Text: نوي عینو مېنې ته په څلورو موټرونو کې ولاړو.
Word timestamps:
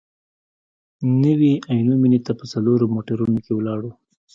نوي 1.23 1.53
عینو 1.71 1.95
مېنې 2.01 2.19
ته 2.25 2.31
په 2.39 2.45
څلورو 2.51 2.85
موټرونو 2.95 3.37
کې 3.45 3.51
ولاړو. 3.55 3.91